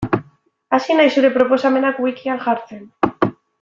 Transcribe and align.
Hasi 0.77 0.95
naiz 1.01 1.11
zure 1.19 1.31
proposamenak 1.37 2.03
wikian 2.07 2.45
jartzen. 2.49 2.85